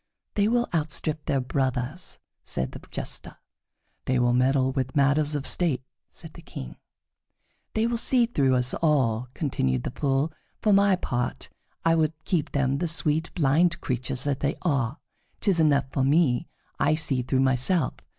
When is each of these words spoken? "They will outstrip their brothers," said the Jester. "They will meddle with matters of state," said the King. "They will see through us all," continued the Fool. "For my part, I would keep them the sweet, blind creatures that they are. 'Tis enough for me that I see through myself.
"They 0.33 0.47
will 0.47 0.67
outstrip 0.73 1.25
their 1.25 1.39
brothers," 1.39 2.17
said 2.43 2.71
the 2.71 2.79
Jester. 2.89 3.37
"They 4.05 4.17
will 4.17 4.33
meddle 4.33 4.71
with 4.71 4.95
matters 4.95 5.35
of 5.35 5.45
state," 5.45 5.83
said 6.09 6.33
the 6.33 6.41
King. 6.41 6.77
"They 7.75 7.85
will 7.85 7.99
see 7.99 8.25
through 8.25 8.55
us 8.55 8.73
all," 8.73 9.27
continued 9.35 9.83
the 9.83 9.91
Fool. 9.91 10.33
"For 10.59 10.73
my 10.73 10.95
part, 10.95 11.49
I 11.85 11.93
would 11.93 12.13
keep 12.25 12.51
them 12.51 12.79
the 12.79 12.87
sweet, 12.87 13.31
blind 13.35 13.79
creatures 13.79 14.23
that 14.23 14.39
they 14.39 14.55
are. 14.63 14.97
'Tis 15.39 15.59
enough 15.59 15.85
for 15.91 16.03
me 16.03 16.47
that 16.79 16.85
I 16.87 16.95
see 16.95 17.21
through 17.21 17.41
myself. 17.41 17.93